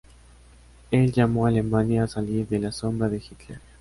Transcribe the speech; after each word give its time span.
Él 0.89 1.11
llamó 1.11 1.45
a 1.45 1.49
Alemania 1.49 2.05
a 2.05 2.07
"salir 2.07 2.47
de 2.47 2.57
la 2.57 2.71
sombra 2.71 3.07
de 3.07 3.17
Hitler". 3.17 3.59